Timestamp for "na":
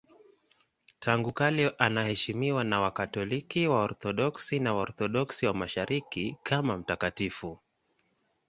2.63-2.79, 4.59-4.73